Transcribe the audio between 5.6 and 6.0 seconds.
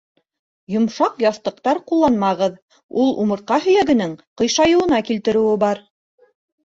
бар.